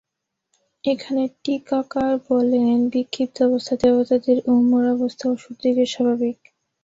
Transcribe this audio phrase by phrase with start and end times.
[0.83, 6.37] এখানে টীকাকার বলেন, বিক্ষিপ্ত অবস্থা দেবতাদের ও মূঢ়াবস্থা অসুরদিগের স্বাভাবিক।